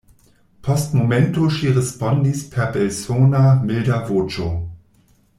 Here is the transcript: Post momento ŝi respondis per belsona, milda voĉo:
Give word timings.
Post 0.67 0.95
momento 0.99 1.49
ŝi 1.57 1.73
respondis 1.75 2.41
per 2.55 2.71
belsona, 2.77 3.43
milda 3.69 3.99
voĉo: 4.09 4.49